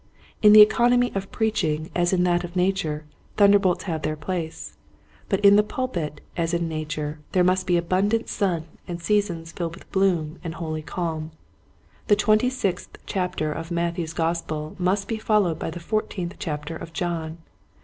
[0.41, 3.05] In the economy of preaching as in that of Nature
[3.37, 4.75] thunderbolts have their place,
[5.29, 9.75] but in the pulpit as in Nature there must be abundant sun and seasons filled
[9.75, 10.37] 58 Quiet Hints to Growing Preachers.
[10.41, 11.31] with bloom and holy calm.
[12.07, 16.93] The twenty, sixth chapter of Matthew's Gospel must be followed by the fourteenth chapter of
[16.93, 17.37] John.